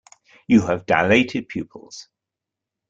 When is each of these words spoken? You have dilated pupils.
You 0.47 0.65
have 0.65 0.87
dilated 0.87 1.47
pupils. 1.47 2.09